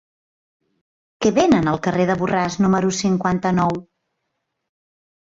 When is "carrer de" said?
1.87-2.15